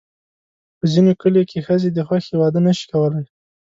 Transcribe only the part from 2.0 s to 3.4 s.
خوښې واده نه شي کولی.